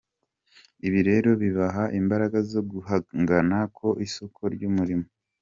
Ibi 0.87 0.99
rero 1.09 1.29
bibaha 1.41 1.83
imbaraga 1.99 2.37
zo 2.51 2.61
guhangana 2.71 3.57
ku 3.75 3.87
isoko 4.05 4.41
ry’umurimo. 4.53 5.07